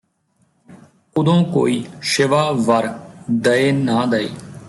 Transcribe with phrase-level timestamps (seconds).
[1.15, 2.87] ਉਦੋਂ ਕੋਈ ਸ਼ਿਵਾ ਵਰ
[3.31, 4.29] ਦਏ ਨਾ ਦਏ